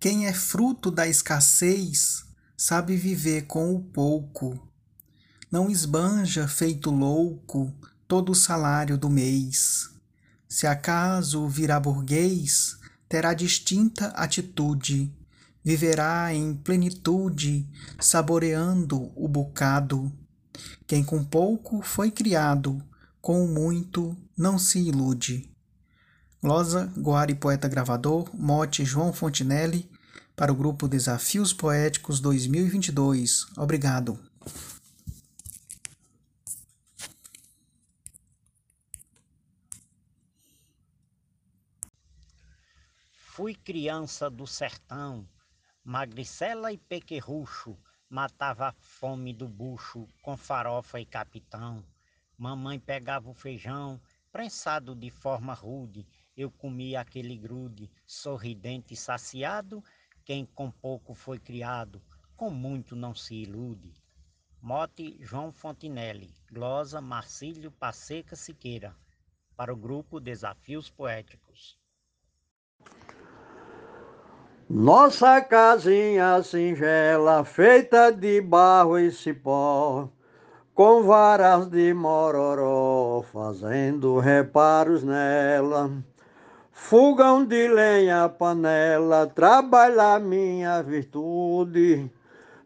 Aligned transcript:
Quem 0.00 0.26
é 0.26 0.32
fruto 0.32 0.90
da 0.90 1.06
escassez 1.06 2.24
sabe 2.56 2.96
viver 2.96 3.42
com 3.42 3.74
o 3.74 3.82
pouco. 3.82 4.58
Não 5.52 5.68
esbanja 5.70 6.48
feito 6.48 6.90
louco 6.90 7.70
todo 8.08 8.32
o 8.32 8.34
salário 8.34 8.96
do 8.96 9.10
mês. 9.10 9.90
Se 10.48 10.66
acaso 10.66 11.46
virá 11.46 11.78
burguês, 11.78 12.78
terá 13.10 13.34
distinta 13.34 14.06
atitude, 14.12 15.14
viverá 15.62 16.32
em 16.32 16.54
plenitude, 16.54 17.68
saboreando 18.00 19.12
o 19.14 19.28
bocado. 19.28 20.10
Quem 20.86 21.04
com 21.04 21.22
pouco 21.22 21.82
foi 21.82 22.10
criado, 22.10 22.82
com 23.20 23.46
muito 23.46 24.16
não 24.34 24.58
se 24.58 24.78
ilude. 24.78 25.49
Glosa, 26.42 26.90
Guari 26.96 27.34
Poeta 27.34 27.68
Gravador, 27.68 28.34
Mote 28.34 28.82
João 28.82 29.12
Fontinelli, 29.12 29.90
para 30.34 30.50
o 30.50 30.54
grupo 30.54 30.88
Desafios 30.88 31.52
Poéticos 31.52 32.18
2022. 32.18 33.46
Obrigado. 33.58 34.18
Fui 43.12 43.54
criança 43.54 44.30
do 44.30 44.46
sertão, 44.46 45.28
magricela 45.84 46.72
e 46.72 46.78
pequerrucho, 46.78 47.76
matava 48.08 48.68
a 48.68 48.74
fome 48.78 49.34
do 49.34 49.46
bucho 49.46 50.08
com 50.22 50.38
farofa 50.38 50.98
e 50.98 51.04
capitão. 51.04 51.84
Mamãe 52.38 52.80
pegava 52.80 53.28
o 53.28 53.34
feijão, 53.34 54.00
prensado 54.32 54.94
de 54.94 55.10
forma 55.10 55.52
rude, 55.52 56.06
eu 56.40 56.50
comia 56.50 57.00
aquele 57.00 57.36
grude, 57.36 57.90
sorridente 58.06 58.94
e 58.94 58.96
saciado, 58.96 59.84
quem 60.24 60.46
com 60.46 60.70
pouco 60.70 61.12
foi 61.12 61.38
criado, 61.38 62.00
com 62.34 62.48
muito 62.48 62.96
não 62.96 63.14
se 63.14 63.34
ilude. 63.34 63.92
Mote 64.62 65.18
João 65.20 65.52
Fontinelli, 65.52 66.34
glosa 66.50 66.98
Marcílio 67.00 67.70
Passeca 67.70 68.34
Siqueira, 68.34 68.96
para 69.54 69.72
o 69.72 69.76
grupo 69.76 70.18
Desafios 70.18 70.88
Poéticos. 70.88 71.78
Nossa 74.66 75.42
casinha 75.42 76.42
singela, 76.42 77.44
feita 77.44 78.10
de 78.10 78.40
barro 78.40 78.98
e 78.98 79.10
cipó, 79.10 80.08
com 80.72 81.02
varas 81.02 81.66
de 81.66 81.92
mororó, 81.92 83.22
fazendo 83.30 84.18
reparos 84.18 85.02
nela. 85.02 86.02
Fogão 86.82 87.44
de 87.44 87.68
lenha, 87.68 88.28
panela, 88.28 89.24
trabalhar 89.24 90.18
minha 90.18 90.82
virtude. 90.82 92.10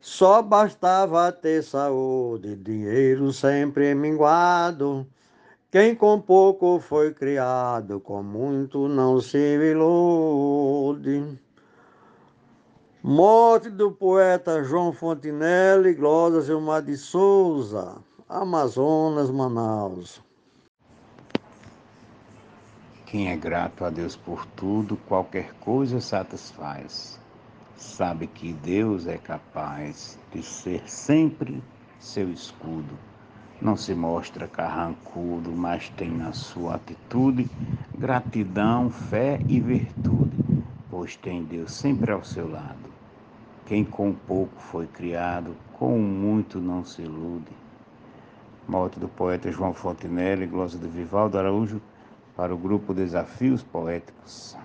Só 0.01 0.41
bastava 0.41 1.31
ter 1.31 1.63
saúde, 1.63 2.57
dinheiro 2.57 3.31
sempre 3.35 3.95
minguado. 3.95 5.07
Quem 5.71 5.95
com 5.95 6.19
pouco 6.19 6.79
foi 6.79 7.13
criado, 7.13 8.01
com 8.01 8.23
muito 8.23 8.89
não 8.89 9.21
se 9.21 9.37
ilude. 9.37 11.39
Morte 13.03 13.69
do 13.69 13.93
poeta 13.93 14.65
João 14.65 14.91
Fontinelli, 14.91 15.93
Glória 15.93 16.41
Gilmar 16.41 16.83
de 16.83 16.97
Souza, 16.97 17.97
Amazonas, 18.27 19.31
Manaus. 19.31 20.23
Quem 23.07 23.31
é 23.31 23.37
grato 23.37 23.85
a 23.85 23.91
Deus 23.91 24.17
por 24.17 24.47
tudo, 24.47 24.97
qualquer 24.97 25.53
coisa 25.61 26.01
satisfaz. 26.01 27.21
Sabe 27.77 28.27
que 28.27 28.53
Deus 28.53 29.07
é 29.07 29.19
capaz 29.19 30.19
de 30.33 30.43
ser 30.43 30.89
sempre 30.89 31.63
seu 31.99 32.31
escudo. 32.31 32.99
Não 33.61 33.77
se 33.77 33.95
mostra 33.95 34.49
carrancudo, 34.49 35.53
mas 35.53 35.89
tem 35.91 36.11
na 36.11 36.33
sua 36.33 36.77
atitude 36.77 37.49
gratidão, 37.97 38.91
fé 38.91 39.39
e 39.49 39.61
virtude, 39.61 40.65
pois 40.91 41.15
tem 41.15 41.45
Deus 41.45 41.73
sempre 41.73 42.11
ao 42.11 42.25
seu 42.25 42.51
lado. 42.51 42.93
Quem 43.67 43.85
com 43.85 44.13
pouco 44.13 44.61
foi 44.61 44.87
criado, 44.87 45.55
com 45.75 45.99
muito 45.99 46.59
não 46.59 46.85
se 46.85 47.03
ilude. 47.03 47.53
Morte 48.67 48.99
do 48.99 49.09
poeta 49.09 49.53
João 49.53 49.75
Fontenelle, 49.75 50.47
glosa 50.47 50.79
de 50.79 50.89
Vivaldo 50.89 51.39
Araújo, 51.39 51.81
para 52.37 52.55
o 52.55 52.59
grupo 52.59 52.93
Desafios 52.93 53.63
Poéticos. 53.63 54.57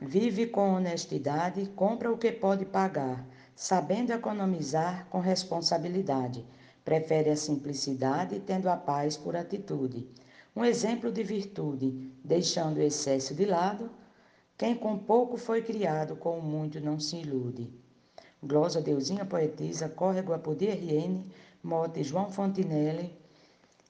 Vive 0.00 0.48
com 0.48 0.74
honestidade, 0.74 1.66
compra 1.76 2.12
o 2.12 2.18
que 2.18 2.32
pode 2.32 2.64
pagar, 2.64 3.24
sabendo 3.54 4.12
economizar 4.12 5.06
com 5.08 5.20
responsabilidade. 5.20 6.44
Prefere 6.84 7.30
a 7.30 7.36
simplicidade, 7.36 8.40
tendo 8.40 8.68
a 8.68 8.76
paz 8.76 9.16
por 9.16 9.36
atitude. 9.36 10.08
Um 10.56 10.64
exemplo 10.64 11.10
de 11.10 11.22
virtude, 11.22 12.12
deixando 12.22 12.78
o 12.78 12.82
excesso 12.82 13.34
de 13.34 13.44
lado, 13.44 13.90
quem 14.58 14.74
com 14.74 14.98
pouco 14.98 15.36
foi 15.36 15.62
criado, 15.62 16.16
com 16.16 16.40
muito 16.40 16.80
não 16.80 16.98
se 16.98 17.16
ilude. 17.16 17.72
Glosa 18.42 18.80
Deusinha 18.80 19.24
Poetisa, 19.24 19.88
Córrego 19.88 20.32
Apodi 20.32 20.66
RN, 20.66 21.24
mote 21.62 22.02
João 22.02 22.30
Fontinelli, 22.30 23.16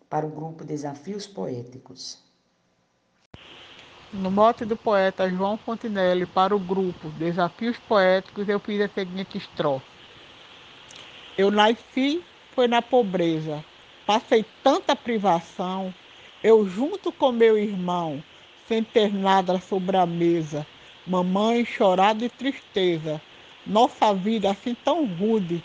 para 0.09 0.27
o 0.27 0.31
grupo 0.31 0.65
Desafios 0.65 1.27
Poéticos. 1.27 2.24
No 4.17 4.31
mote 4.31 4.65
do 4.65 4.77
poeta 4.77 5.29
João 5.29 5.57
Fontinelli 5.57 6.25
para 6.25 6.55
o 6.55 6.59
grupo 6.59 7.09
Desafios 7.19 7.77
Poéticos, 7.89 8.49
eu 8.49 8.61
fiz 8.61 8.81
a 8.81 8.89
seguinte 8.89 9.39
estrofe. 9.39 9.85
Eu 11.37 11.51
nasci, 11.51 12.23
foi 12.55 12.69
na 12.69 12.81
pobreza, 12.81 13.65
passei 14.07 14.45
tanta 14.63 14.95
privação, 14.95 15.93
eu 16.45 16.65
junto 16.65 17.11
com 17.11 17.33
meu 17.33 17.59
irmão, 17.59 18.23
sem 18.69 18.85
ter 18.85 19.13
nada 19.13 19.59
sobre 19.59 19.97
a 19.97 20.07
mesa. 20.07 20.65
Mamãe 21.05 21.65
chorada 21.65 22.21
de 22.21 22.29
tristeza, 22.29 23.21
nossa 23.67 24.15
vida 24.15 24.49
assim 24.49 24.77
tão 24.77 25.05
rude. 25.07 25.61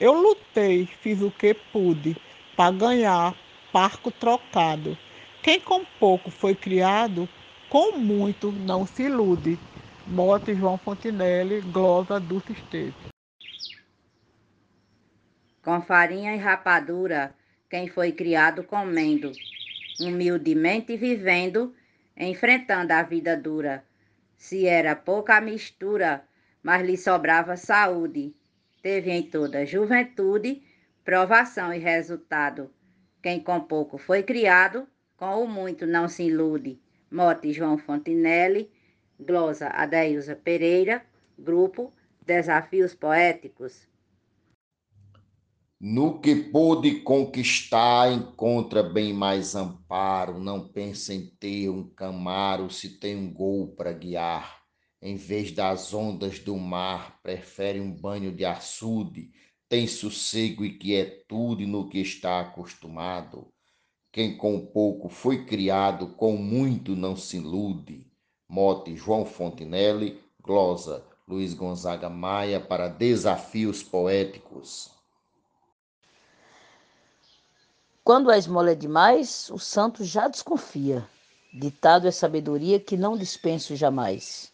Eu 0.00 0.14
lutei, 0.14 0.88
fiz 1.00 1.22
o 1.22 1.30
que 1.30 1.54
pude, 1.54 2.16
para 2.56 2.72
ganhar 2.72 3.36
parco 3.72 4.10
trocado. 4.10 4.98
Quem 5.44 5.60
com 5.60 5.84
pouco 6.00 6.28
foi 6.28 6.56
criado, 6.56 7.28
com 7.74 7.98
muito 7.98 8.52
não 8.52 8.86
se 8.86 9.02
ilude. 9.02 9.58
Mote 10.06 10.54
João 10.54 10.78
Fontinelli, 10.78 11.60
glosa 11.60 12.20
do 12.20 12.40
Esteves. 12.48 12.94
Com 15.60 15.82
farinha 15.82 16.36
e 16.36 16.38
rapadura, 16.38 17.34
quem 17.68 17.88
foi 17.88 18.12
criado 18.12 18.62
comendo, 18.62 19.32
humildemente 20.00 20.96
vivendo, 20.96 21.74
enfrentando 22.16 22.92
a 22.92 23.02
vida 23.02 23.36
dura. 23.36 23.84
Se 24.36 24.68
era 24.68 24.94
pouca 24.94 25.40
mistura, 25.40 26.24
mas 26.62 26.86
lhe 26.86 26.96
sobrava 26.96 27.56
saúde. 27.56 28.36
Teve 28.84 29.10
em 29.10 29.24
toda 29.24 29.66
juventude 29.66 30.62
provação 31.04 31.74
e 31.74 31.78
resultado. 31.78 32.70
Quem 33.20 33.40
com 33.40 33.58
pouco 33.58 33.98
foi 33.98 34.22
criado, 34.22 34.86
com 35.16 35.42
o 35.42 35.48
muito 35.48 35.84
não 35.88 36.06
se 36.06 36.22
ilude. 36.22 36.83
Mote 37.10 37.52
João 37.52 37.78
Fontinelli, 37.78 38.70
glosa 39.18 39.68
Adeilza 39.68 40.34
Pereira, 40.34 41.04
grupo 41.38 41.92
Desafios 42.24 42.94
Poéticos. 42.94 43.86
No 45.80 46.18
que 46.18 46.34
pôde 46.34 47.02
conquistar, 47.02 48.10
encontra 48.10 48.82
bem 48.82 49.12
mais 49.12 49.54
amparo. 49.54 50.40
Não 50.40 50.66
pensa 50.66 51.12
em 51.12 51.26
ter 51.38 51.68
um 51.68 51.88
camaro 51.90 52.70
se 52.70 52.98
tem 52.98 53.14
um 53.14 53.30
gol 53.30 53.74
para 53.76 53.92
guiar. 53.92 54.62
Em 55.02 55.16
vez 55.16 55.52
das 55.52 55.92
ondas 55.92 56.38
do 56.38 56.56
mar, 56.56 57.20
prefere 57.22 57.80
um 57.80 57.92
banho 57.92 58.34
de 58.34 58.46
açude. 58.46 59.30
Tem 59.68 59.86
sossego 59.86 60.64
e 60.64 60.78
quietude 60.78 61.66
no 61.66 61.86
que 61.86 61.98
está 61.98 62.40
acostumado. 62.40 63.53
Quem 64.14 64.36
com 64.36 64.64
pouco 64.64 65.08
foi 65.08 65.44
criado, 65.44 66.06
com 66.06 66.36
muito 66.36 66.94
não 66.94 67.16
se 67.16 67.38
ilude. 67.38 68.06
Mote 68.48 68.94
João 68.94 69.26
Fontinelli, 69.26 70.22
glosa 70.40 71.04
Luiz 71.26 71.52
Gonzaga 71.52 72.08
Maia 72.08 72.60
para 72.60 72.86
Desafios 72.86 73.82
Poéticos. 73.82 74.92
Quando 78.04 78.30
a 78.30 78.38
esmola 78.38 78.70
é 78.70 78.74
demais, 78.76 79.50
o 79.50 79.58
santo 79.58 80.04
já 80.04 80.28
desconfia. 80.28 81.04
Ditado 81.52 82.06
é 82.06 82.12
sabedoria 82.12 82.78
que 82.78 82.96
não 82.96 83.16
dispenso 83.16 83.74
jamais. 83.74 84.52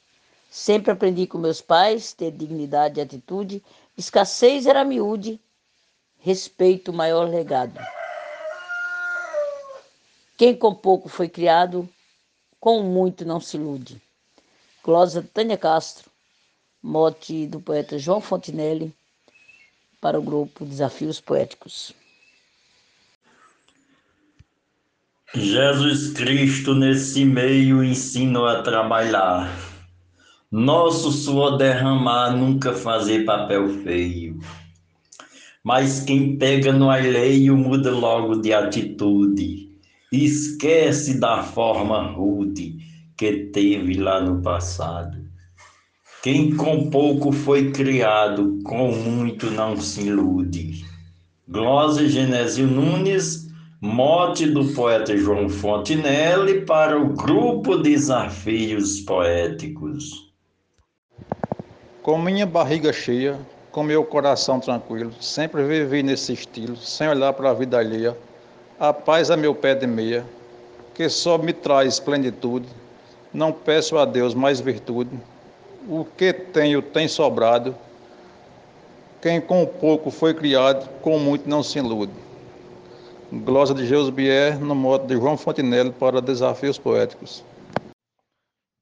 Sempre 0.51 0.91
aprendi 0.91 1.27
com 1.27 1.37
meus 1.37 1.61
pais 1.61 2.15
ter 2.15 2.31
dignidade 2.31 2.99
e 2.99 3.03
atitude. 3.03 3.63
Escassez 3.95 4.65
era 4.65 4.87
miúde, 4.87 5.39
respeito 6.17 6.95
maior 6.95 7.29
legado. 7.29 7.79
Quem 10.41 10.57
com 10.57 10.75
pouco 10.75 11.07
foi 11.07 11.29
criado, 11.29 11.87
com 12.59 12.83
muito 12.83 13.27
não 13.27 13.39
se 13.39 13.59
ilude. 13.59 14.01
Glosa 14.83 15.23
Tânia 15.35 15.59
Castro, 15.59 16.11
mote 16.83 17.47
do 17.47 17.61
poeta 17.61 17.99
João 17.99 18.23
Fontinelli 18.23 18.91
para 20.01 20.19
o 20.19 20.23
grupo 20.23 20.65
Desafios 20.65 21.21
Poéticos. 21.21 21.93
Jesus 25.35 26.15
Cristo 26.15 26.75
nesse 26.75 27.23
meio 27.23 27.85
ensino 27.85 28.47
a 28.47 28.63
trabalhar. 28.63 29.55
Nosso 30.51 31.13
suor 31.13 31.59
derramar, 31.59 32.35
nunca 32.35 32.73
fazer 32.73 33.27
papel 33.27 33.69
feio. 33.83 34.41
Mas 35.63 36.01
quem 36.01 36.39
pega 36.39 36.73
no 36.73 36.89
alheio 36.89 37.55
muda 37.59 37.91
logo 37.91 38.37
de 38.37 38.55
atitude. 38.55 39.70
Esquece 40.13 41.21
da 41.21 41.43
forma 41.43 42.03
rude 42.13 42.79
que 43.17 43.45
teve 43.53 43.95
lá 43.95 44.21
no 44.21 44.43
passado. 44.43 45.19
Quem 46.23 46.57
com 46.57 46.91
pouco 46.91 47.31
foi 47.31 47.71
criado, 47.71 48.59
com 48.65 48.93
muito 48.93 49.51
não 49.51 49.81
se 49.81 50.09
ilude. 50.09 50.85
Glosa 51.49 52.09
Genésio 52.09 52.67
Nunes 52.67 53.49
mote 53.81 54.47
do 54.47 54.65
poeta 54.75 55.17
João 55.17 55.49
Fontinelli 55.49 56.67
para 56.67 57.01
o 57.01 57.15
grupo 57.15 57.79
Desafios 57.79 59.01
Poéticos. 59.01 60.31
Com 62.03 62.19
minha 62.19 62.45
barriga 62.45 62.93
cheia, 62.93 63.39
com 63.71 63.83
meu 63.83 64.05
coração 64.05 64.61
tranquilo, 64.61 65.13
sempre 65.21 65.63
vivi 65.65 66.03
nesse 66.03 66.33
estilo, 66.33 66.77
sem 66.77 67.09
olhar 67.09 67.33
para 67.33 67.51
a 67.51 67.55
vida 67.55 67.79
alheia. 67.79 68.17
A 68.81 68.95
paz 68.95 69.29
é 69.29 69.37
meu 69.37 69.55
pé 69.55 69.75
de 69.75 69.87
meia, 69.87 70.27
que 70.95 71.07
só 71.11 71.37
me 71.37 71.53
traz 71.53 72.01
plenitude. 72.01 72.67
Não 73.31 73.53
peço 73.53 73.99
a 73.99 74.07
Deus 74.07 74.33
mais 74.33 74.59
virtude. 74.59 75.11
O 75.87 76.03
que 76.03 76.33
tenho 76.33 76.81
tem 76.81 77.07
sobrado. 77.07 77.77
Quem 79.21 79.39
com 79.39 79.67
pouco 79.67 80.11
foi 80.11 80.33
criado, 80.33 80.89
com 81.03 81.19
muito 81.19 81.47
não 81.47 81.63
se 81.63 81.79
ilude. 81.79 82.15
Glosa 83.31 83.75
de 83.75 83.87
Jesus 83.87 84.09
Bier, 84.09 84.59
no 84.59 84.75
mote 84.75 85.07
de 85.09 85.15
João 85.15 85.37
Fontinelli 85.37 85.93
para 85.93 86.23
Desafios 86.23 86.79
Poéticos. 86.79 87.45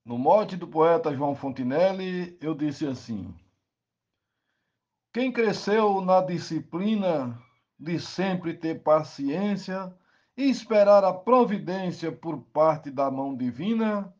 No 0.06 0.16
mote 0.16 0.56
do 0.56 0.68
poeta 0.68 1.12
João 1.12 1.34
Fontinelli, 1.34 2.38
eu 2.40 2.54
disse 2.54 2.86
assim: 2.86 3.34
Quem 5.12 5.32
cresceu 5.32 6.00
na 6.00 6.20
disciplina 6.20 7.36
de 7.78 8.00
sempre 8.00 8.54
ter 8.54 8.82
paciência 8.82 9.94
e 10.36 10.50
esperar 10.50 11.04
a 11.04 11.12
providência 11.12 12.10
por 12.10 12.42
parte 12.44 12.90
da 12.90 13.10
mão 13.10 13.36
divina, 13.36 14.12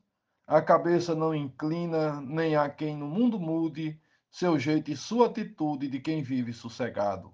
a 0.46 0.62
cabeça 0.62 1.14
não 1.14 1.34
inclina, 1.34 2.20
nem 2.20 2.56
há 2.56 2.68
quem 2.68 2.96
no 2.96 3.06
mundo 3.06 3.38
mude 3.38 4.00
seu 4.30 4.58
jeito 4.58 4.90
e 4.90 4.96
sua 4.96 5.26
atitude 5.26 5.88
de 5.88 6.00
quem 6.00 6.22
vive 6.22 6.52
sossegado. 6.52 7.32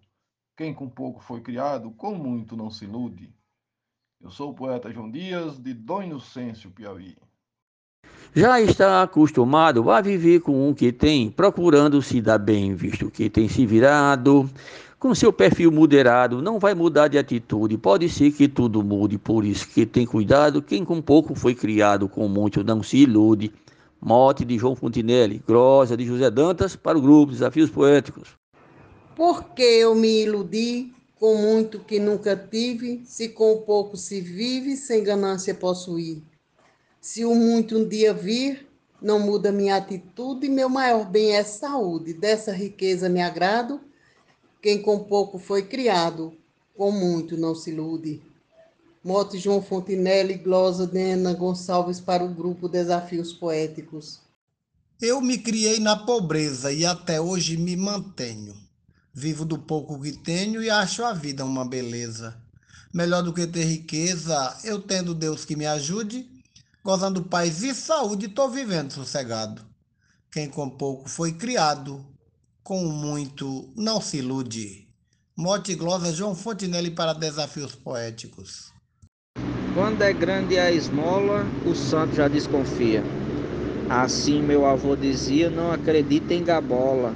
Quem 0.56 0.72
com 0.72 0.88
pouco 0.88 1.20
foi 1.20 1.40
criado, 1.40 1.90
com 1.92 2.14
muito 2.14 2.56
não 2.56 2.70
se 2.70 2.84
ilude. 2.84 3.34
Eu 4.20 4.30
sou 4.30 4.52
o 4.52 4.54
poeta 4.54 4.92
João 4.92 5.10
Dias, 5.10 5.58
de 5.58 5.74
Dom 5.74 6.04
Inocêncio, 6.04 6.70
Piauí. 6.70 7.16
Já 8.34 8.60
está 8.60 9.02
acostumado 9.02 9.88
a 9.90 10.00
viver 10.00 10.40
com 10.40 10.68
o 10.68 10.74
que 10.74 10.90
tem, 10.90 11.30
procurando 11.30 12.02
se 12.02 12.20
dar 12.20 12.38
bem, 12.38 12.74
visto 12.74 13.08
que 13.08 13.30
tem 13.30 13.48
se 13.48 13.64
virado. 13.64 14.50
Com 14.98 15.14
seu 15.14 15.32
perfil 15.32 15.70
moderado, 15.70 16.42
não 16.42 16.58
vai 16.58 16.74
mudar 16.74 17.06
de 17.06 17.16
atitude. 17.16 17.78
Pode 17.78 18.08
ser 18.08 18.32
que 18.32 18.48
tudo 18.48 18.82
mude, 18.82 19.18
por 19.18 19.44
isso 19.44 19.68
que 19.68 19.86
tem 19.86 20.04
cuidado. 20.04 20.60
Quem 20.60 20.84
com 20.84 21.00
pouco 21.00 21.34
foi 21.34 21.54
criado, 21.54 22.08
com 22.08 22.26
muito 22.26 22.64
não 22.64 22.82
se 22.82 22.96
ilude. 22.96 23.52
Mote 24.00 24.44
de 24.44 24.58
João 24.58 24.74
Fontinelli, 24.74 25.40
Grosa 25.46 25.96
de 25.96 26.04
José 26.04 26.30
Dantas, 26.30 26.74
para 26.74 26.98
o 26.98 27.00
grupo 27.00 27.32
Desafios 27.32 27.70
Poéticos. 27.70 28.30
Porque 29.14 29.62
eu 29.62 29.94
me 29.94 30.24
iludi 30.24 30.92
com 31.20 31.36
muito 31.36 31.78
que 31.78 32.00
nunca 32.00 32.36
tive, 32.36 33.02
se 33.04 33.28
com 33.28 33.58
pouco 33.58 33.96
se 33.96 34.20
vive, 34.20 34.76
sem 34.76 35.04
ganância 35.04 35.54
possuir. 35.54 36.22
Se 37.04 37.22
o 37.22 37.34
muito 37.34 37.76
um 37.76 37.86
dia 37.86 38.14
vir, 38.14 38.66
não 38.98 39.20
muda 39.20 39.52
minha 39.52 39.76
atitude, 39.76 40.48
meu 40.48 40.70
maior 40.70 41.04
bem 41.04 41.32
é 41.32 41.44
saúde. 41.44 42.14
Dessa 42.14 42.50
riqueza 42.50 43.10
me 43.10 43.20
agrado, 43.20 43.78
quem 44.62 44.80
com 44.80 45.00
pouco 45.00 45.38
foi 45.38 45.60
criado, 45.60 46.34
com 46.74 46.90
muito 46.90 47.36
não 47.36 47.54
se 47.54 47.70
ilude. 47.70 48.22
Mote 49.04 49.36
João 49.36 49.60
Fontinelli, 49.60 50.38
glosa 50.38 50.86
Dena 50.86 51.34
Gonçalves 51.34 52.00
para 52.00 52.24
o 52.24 52.34
grupo 52.34 52.70
Desafios 52.70 53.34
Poéticos. 53.34 54.20
Eu 54.98 55.20
me 55.20 55.36
criei 55.36 55.78
na 55.80 56.06
pobreza 56.06 56.72
e 56.72 56.86
até 56.86 57.20
hoje 57.20 57.58
me 57.58 57.76
mantenho. 57.76 58.56
Vivo 59.12 59.44
do 59.44 59.58
pouco 59.58 60.00
que 60.00 60.10
tenho 60.10 60.62
e 60.62 60.70
acho 60.70 61.04
a 61.04 61.12
vida 61.12 61.44
uma 61.44 61.66
beleza. 61.66 62.34
Melhor 62.94 63.22
do 63.22 63.34
que 63.34 63.46
ter 63.46 63.64
riqueza, 63.64 64.56
eu 64.64 64.80
tendo 64.80 65.14
Deus 65.14 65.44
que 65.44 65.54
me 65.54 65.66
ajude, 65.66 66.32
gozando 66.84 67.22
paz 67.22 67.62
e 67.62 67.75
saúde, 67.75 68.26
estou 68.26 68.50
vivendo 68.50 68.92
sossegado. 68.92 69.62
Quem 70.31 70.48
com 70.48 70.69
pouco 70.69 71.08
foi 71.08 71.32
criado, 71.32 72.04
com 72.62 72.84
muito 72.84 73.72
não 73.75 74.00
se 74.00 74.19
ilude. 74.19 74.86
Mote 75.36 75.75
glosa 75.75 76.12
João 76.12 76.34
Fontinelli 76.34 76.90
para 76.90 77.12
Desafios 77.12 77.75
Poéticos. 77.75 78.72
Quando 79.75 80.02
é 80.02 80.12
grande 80.12 80.58
a 80.58 80.70
esmola, 80.70 81.44
o 81.66 81.75
santo 81.75 82.14
já 82.14 82.28
desconfia. 82.28 83.02
Assim 83.88 84.42
meu 84.42 84.66
avô 84.66 84.94
dizia, 84.94 85.50
não 85.50 85.72
acredita 85.72 86.34
em 86.34 86.44
gabola 86.44 87.14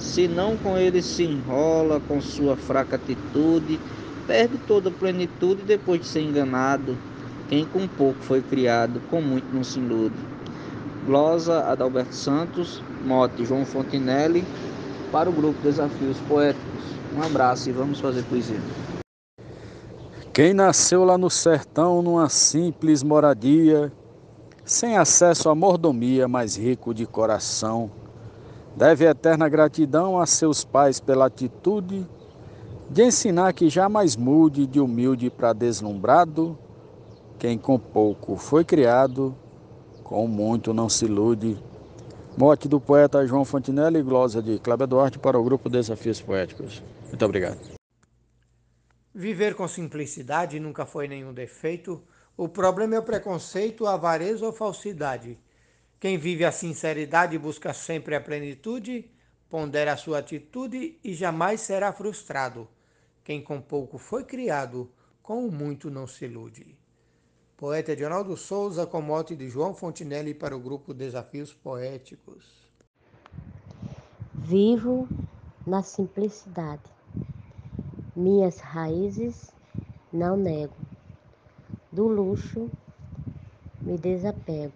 senão 0.00 0.56
com 0.56 0.78
ele 0.78 1.02
se 1.02 1.22
enrola 1.24 2.00
com 2.00 2.20
sua 2.20 2.56
fraca 2.56 2.96
atitude, 2.96 3.78
perde 4.26 4.56
toda 4.66 4.88
a 4.88 4.92
plenitude 4.92 5.62
depois 5.62 6.00
de 6.00 6.06
ser 6.06 6.22
enganado. 6.22 6.96
Quem 7.50 7.66
com 7.66 7.86
pouco 7.86 8.18
foi 8.20 8.40
criado, 8.40 9.02
com 9.10 9.20
muito 9.20 9.52
não 9.52 9.62
se 9.62 9.78
ilude. 9.78 10.14
Glosa 11.04 11.64
Adalberto 11.64 12.14
Santos, 12.14 12.82
mote 13.04 13.44
João 13.44 13.66
Fontinelli, 13.66 14.42
para 15.12 15.28
o 15.28 15.32
grupo 15.32 15.60
Desafios 15.60 16.16
Poéticos. 16.28 16.84
Um 17.14 17.22
abraço 17.22 17.68
e 17.68 17.72
vamos 17.72 18.00
fazer 18.00 18.22
poesia. 18.22 18.60
Quem 20.32 20.54
nasceu 20.54 21.04
lá 21.04 21.18
no 21.18 21.28
sertão, 21.28 22.00
numa 22.00 22.30
simples 22.30 23.02
moradia, 23.02 23.92
sem 24.64 24.96
acesso 24.96 25.50
à 25.50 25.54
mordomia, 25.54 26.26
mais 26.26 26.56
rico 26.56 26.94
de 26.94 27.04
coração, 27.04 27.90
Deve 28.76 29.04
eterna 29.04 29.48
gratidão 29.48 30.18
a 30.18 30.26
seus 30.26 30.64
pais 30.64 31.00
pela 31.00 31.26
atitude 31.26 32.06
de 32.88 33.04
ensinar 33.04 33.52
que 33.52 33.68
jamais 33.68 34.16
mude 34.16 34.66
de 34.66 34.80
humilde 34.80 35.28
para 35.28 35.52
deslumbrado. 35.52 36.56
Quem 37.40 37.56
com 37.56 37.78
pouco 37.78 38.36
foi 38.36 38.66
criado, 38.66 39.34
com 40.04 40.28
muito 40.28 40.74
não 40.74 40.90
se 40.90 41.06
ilude. 41.06 41.56
Mote 42.36 42.68
do 42.68 42.78
poeta 42.78 43.26
João 43.26 43.46
Fontinelli 43.46 44.00
e 44.00 44.02
glosa 44.02 44.42
de 44.42 44.58
Cláudio 44.58 44.86
Duarte 44.86 45.18
para 45.18 45.38
o 45.38 45.42
grupo 45.42 45.70
Desafios 45.70 46.20
Poéticos. 46.20 46.82
Muito 47.08 47.24
obrigado. 47.24 47.58
Viver 49.14 49.54
com 49.54 49.66
simplicidade 49.66 50.60
nunca 50.60 50.84
foi 50.84 51.08
nenhum 51.08 51.32
defeito. 51.32 52.04
O 52.36 52.46
problema 52.46 52.96
é 52.96 52.98
o 52.98 53.02
preconceito, 53.02 53.86
a 53.86 53.94
avareza 53.94 54.44
ou 54.44 54.52
falsidade. 54.52 55.38
Quem 55.98 56.18
vive 56.18 56.44
a 56.44 56.52
sinceridade 56.52 57.38
busca 57.38 57.72
sempre 57.72 58.14
a 58.14 58.20
plenitude, 58.20 59.10
pondera 59.48 59.94
a 59.94 59.96
sua 59.96 60.18
atitude 60.18 60.98
e 61.02 61.14
jamais 61.14 61.62
será 61.62 61.90
frustrado. 61.90 62.68
Quem 63.24 63.40
com 63.40 63.62
pouco 63.62 63.96
foi 63.96 64.24
criado, 64.24 64.92
com 65.22 65.46
o 65.46 65.50
muito 65.50 65.90
não 65.90 66.06
se 66.06 66.26
ilude. 66.26 66.78
Poeta 67.60 67.92
Edinaldo 67.92 68.36
Souza, 68.38 68.86
com 68.86 69.02
mote 69.02 69.36
de 69.36 69.46
João 69.50 69.74
Fontinelli 69.74 70.32
para 70.32 70.56
o 70.56 70.58
grupo 70.58 70.94
Desafios 70.94 71.52
Poéticos. 71.52 72.66
Vivo 74.32 75.06
na 75.66 75.82
simplicidade. 75.82 76.90
Minhas 78.16 78.58
raízes 78.60 79.52
não 80.10 80.38
nego. 80.38 80.74
Do 81.92 82.08
luxo 82.08 82.70
me 83.82 83.98
desapego 83.98 84.72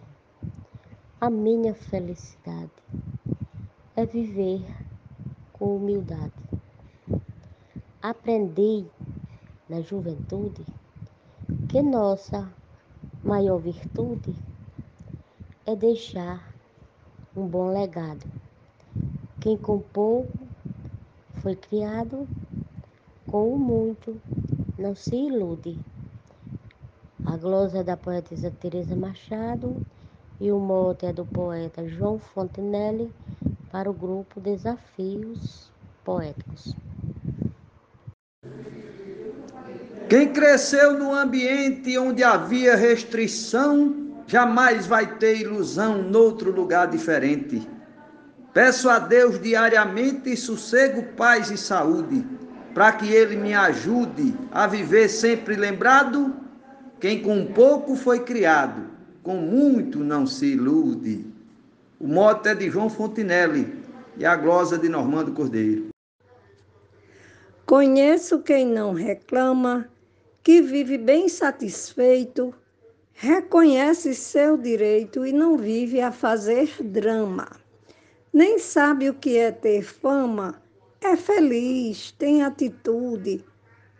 a 1.25 1.31
minha 1.31 1.73
felicidade 1.75 2.71
é 3.97 4.05
viver 4.05 4.63
com 5.55 5.77
humildade. 5.77 6.35
Aprendi 8.03 8.85
na 9.71 9.81
juventude 9.81 10.67
que 11.71 11.81
nossa 11.81 12.53
maior 13.25 13.59
virtude 13.59 14.35
é 15.67 15.75
deixar 15.75 16.53
um 17.35 17.47
bom 17.47 17.73
legado. 17.73 18.27
Quem 19.41 19.57
com 19.57 19.81
pouco 19.81 20.39
foi 21.37 21.57
criado, 21.57 22.29
com 23.27 23.55
o 23.55 23.59
muito 23.59 24.21
não 24.79 24.95
se 24.95 25.17
ilude. 25.17 25.79
A 27.25 27.37
glosa 27.39 27.83
da 27.83 27.97
poetisa 27.97 28.51
Teresa 28.51 28.95
Machado 28.95 29.75
e 30.39 30.53
o 30.53 30.59
mote 30.59 31.07
é 31.07 31.13
do 31.13 31.25
poeta 31.25 31.89
João 31.89 32.19
Fontenelle 32.19 33.11
para 33.73 33.91
o 33.91 33.95
grupo 33.95 34.39
Desafios 34.39 35.71
Poéticos. 36.05 36.75
Quem 40.09 40.33
cresceu 40.33 40.99
num 40.99 41.15
ambiente 41.15 41.97
onde 41.97 42.23
havia 42.23 42.77
restrição, 42.77 44.13
jamais 44.27 44.87
vai 44.87 45.17
ter 45.17 45.41
ilusão 45.41 46.03
noutro 46.03 46.51
lugar 46.51 46.89
diferente. 46.89 47.67
Peço 48.53 48.91
a 48.91 48.99
Deus 48.99 49.41
diariamente 49.41 50.37
sossego, 50.37 51.03
paz 51.17 51.51
e 51.51 51.57
saúde, 51.57 52.25
para 52.75 52.93
que 52.93 53.11
Ele 53.11 53.37
me 53.37 53.55
ajude 53.55 54.35
a 54.53 54.67
viver 54.67 55.09
sempre 55.09 55.57
lembrado. 55.57 56.35
Quem 57.01 57.23
com 57.23 57.47
pouco 57.47 57.97
foi 57.97 58.21
criado, 58.21 58.91
com 59.23 59.37
muito 59.37 60.01
não 60.01 60.27
se 60.27 60.53
ilude. 60.53 61.27
O 61.99 62.07
mote 62.07 62.51
é 62.51 62.55
de 62.55 62.71
João 62.71 62.91
Fontinelli 62.91 63.83
e 64.19 64.27
a 64.27 64.37
glosa 64.37 64.77
de 64.77 64.89
Normando 64.89 65.33
Cordeiro. 65.33 65.89
Conheço 67.67 68.41
quem 68.41 68.67
não 68.67 68.93
reclama, 68.93 69.89
que 70.45 70.61
vive 70.61 70.99
bem 70.99 71.27
satisfeito, 71.27 72.55
reconhece 73.15 74.15
seu 74.15 74.59
direito 74.59 75.25
e 75.25 75.33
não 75.33 75.57
vive 75.57 76.03
a 76.03 76.13
fazer 76.13 76.71
drama. 76.83 77.51
Nem 78.31 78.59
sabe 78.59 79.09
o 79.09 79.15
que 79.15 79.39
é 79.39 79.51
ter 79.51 79.83
fama, 79.83 80.63
é 81.01 81.17
feliz, 81.17 82.13
tem 82.13 82.43
atitude, 82.43 83.43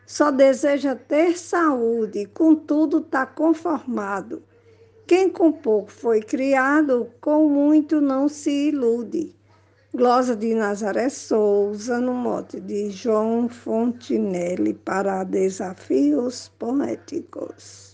só 0.05 0.31
deseja 0.31 0.95
ter 0.95 1.39
saúde, 1.39 2.27
contudo 2.27 2.99
está 2.99 3.25
conformado. 3.25 4.43
Quem 5.07 5.31
com 5.31 5.51
pouco 5.51 5.91
foi 5.91 6.21
criado, 6.21 7.11
com 7.23 7.49
muito 7.49 8.03
não 8.03 8.29
se 8.29 8.69
ilude. 8.69 9.35
Glosa 9.97 10.35
de 10.35 10.57
Nazaré 10.57 11.09
Souza, 11.09 12.01
no 12.01 12.13
mote 12.15 12.61
de 12.61 12.91
João 12.91 13.49
Fontinelli 13.49 14.75
para 14.75 15.23
Desafios 15.23 16.51
Poéticos. 16.59 17.94